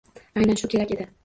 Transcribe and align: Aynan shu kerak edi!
Aynan 0.39 0.59
shu 0.63 0.71
kerak 0.75 0.95
edi! 0.99 1.11